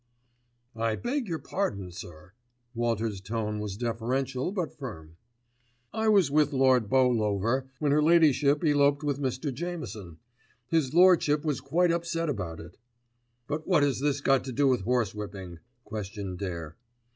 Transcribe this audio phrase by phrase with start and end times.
[0.75, 2.33] "I beg your pardon, sir,"
[2.73, 5.15] Walters' tone was deferential but firm.
[5.93, 9.53] "I was with Lord Beaulover when her Ladyship eloped with Mr.
[9.53, 10.17] Jameson.
[10.65, 12.79] His Lordship was quite upset about it."
[13.45, 16.77] "But what has this got to do with horsewhipping?" questioned Dare.